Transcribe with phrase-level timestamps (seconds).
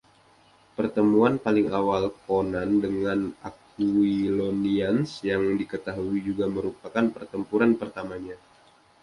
[0.77, 3.19] Pertemuan paling awal Conan dengan
[3.49, 8.33] Aquilonians yang diketahui juga merupakan pertempuran pertamanya.